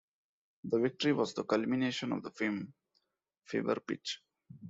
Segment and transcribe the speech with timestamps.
[0.63, 2.73] This victory was the culmination of the film
[3.45, 4.19] Fever Pitch.